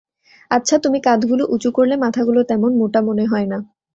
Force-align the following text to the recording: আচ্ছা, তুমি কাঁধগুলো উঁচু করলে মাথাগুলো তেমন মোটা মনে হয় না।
আচ্ছা, 0.51 0.75
তুমি 0.77 0.99
কাঁধগুলো 0.99 1.43
উঁচু 1.45 1.69
করলে 1.71 1.95
মাথাগুলো 1.95 2.39
তেমন 2.43 2.71
মোটা 2.77 2.99
মনে 3.01 3.25
হয় 3.25 3.45
না। 3.45 3.57